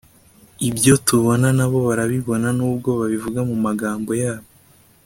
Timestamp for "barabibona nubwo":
1.87-2.89